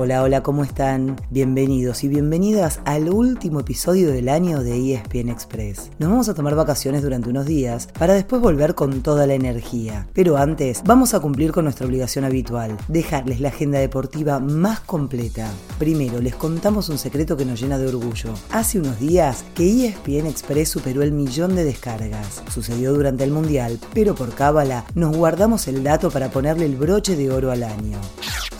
[0.00, 1.16] Hola, hola, ¿cómo están?
[1.28, 5.90] Bienvenidos y bienvenidas al último episodio del año de ESPN Express.
[5.98, 10.06] Nos vamos a tomar vacaciones durante unos días para después volver con toda la energía.
[10.12, 15.50] Pero antes, vamos a cumplir con nuestra obligación habitual, dejarles la agenda deportiva más completa.
[15.80, 18.34] Primero, les contamos un secreto que nos llena de orgullo.
[18.52, 22.44] Hace unos días que ESPN Express superó el millón de descargas.
[22.54, 27.16] Sucedió durante el Mundial, pero por cábala nos guardamos el dato para ponerle el broche
[27.16, 27.98] de oro al año.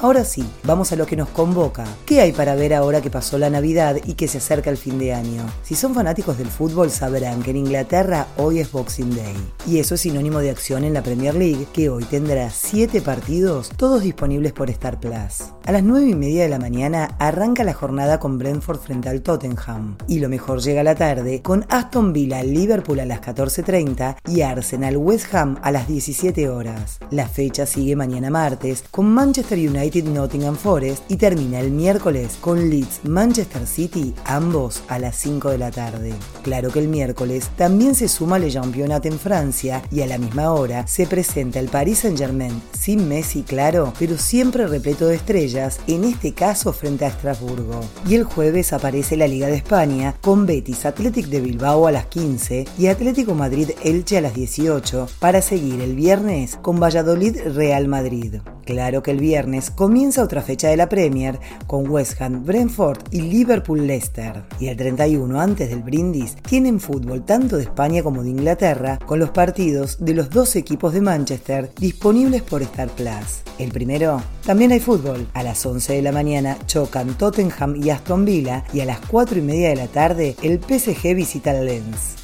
[0.00, 1.84] Ahora sí, vamos a lo que nos convoca.
[2.06, 4.96] ¿Qué hay para ver ahora que pasó la Navidad y que se acerca el fin
[4.96, 5.44] de año?
[5.64, 9.34] Si son fanáticos del fútbol sabrán que en Inglaterra hoy es Boxing Day.
[9.66, 13.70] Y eso es sinónimo de acción en la Premier League, que hoy tendrá 7 partidos,
[13.76, 15.52] todos disponibles por Star Plus.
[15.66, 19.22] A las 9 y media de la mañana arranca la jornada con Brentford frente al
[19.22, 19.96] Tottenham.
[20.06, 24.42] Y lo mejor llega a la tarde con Aston Villa Liverpool a las 14.30 y
[24.42, 27.00] Arsenal West Ham a las 17 horas.
[27.10, 32.68] La fecha sigue mañana martes con Manchester United Nottingham Forest y termina el miércoles con
[32.70, 36.14] Leeds Manchester City, ambos a las 5 de la tarde.
[36.42, 40.52] Claro que el miércoles también se suma Le Championnat en Francia y a la misma
[40.52, 46.04] hora se presenta el Paris Saint-Germain, sin Messi claro, pero siempre repleto de estrellas, en
[46.04, 47.80] este caso frente a Estrasburgo.
[48.06, 52.06] Y el jueves aparece la Liga de España con Betis Athletic de Bilbao a las
[52.06, 57.88] 15 y Atlético Madrid Elche a las 18 para seguir el viernes con Valladolid Real
[57.88, 58.36] Madrid.
[58.68, 63.22] Claro que el viernes comienza otra fecha de la Premier con West Ham, Brentford y
[63.22, 64.42] Liverpool Leicester.
[64.60, 69.20] Y el 31 antes del brindis tienen fútbol tanto de España como de Inglaterra con
[69.20, 73.40] los partidos de los dos equipos de Manchester disponibles por Star Plus.
[73.58, 75.26] El primero, también hay fútbol.
[75.32, 79.38] A las 11 de la mañana chocan Tottenham y Aston Villa y a las 4
[79.38, 82.17] y media de la tarde el PSG visita el Lens.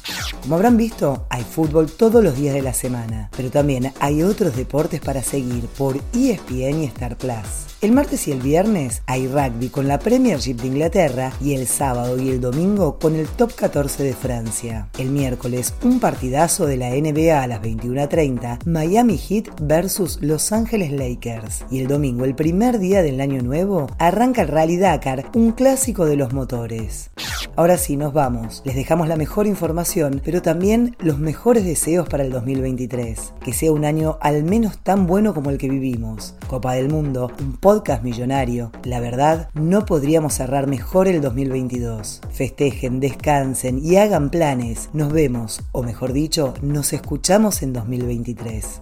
[0.45, 4.55] Como habrán visto, hay fútbol todos los días de la semana, pero también hay otros
[4.55, 7.65] deportes para seguir por ESPN y Star Plus.
[7.81, 12.19] El martes y el viernes hay rugby con la Premiership de Inglaterra y el sábado
[12.19, 14.87] y el domingo con el Top 14 de Francia.
[14.99, 20.91] El miércoles un partidazo de la NBA a las 21.30, Miami Heat versus Los Ángeles
[20.91, 21.65] Lakers.
[21.71, 26.05] Y el domingo, el primer día del año nuevo, arranca el Rally Dakar, un clásico
[26.05, 27.09] de los motores.
[27.57, 28.61] Ahora sí, nos vamos.
[28.65, 33.33] Les dejamos la mejor información, pero también los mejores deseos para el 2023.
[33.41, 36.35] Que sea un año al menos tan bueno como el que vivimos.
[36.47, 38.71] Copa del Mundo, un podcast millonario.
[38.83, 42.21] La verdad, no podríamos cerrar mejor el 2022.
[42.29, 44.89] Festejen, descansen y hagan planes.
[44.91, 48.81] Nos vemos, o mejor dicho, nos escuchamos en 2023.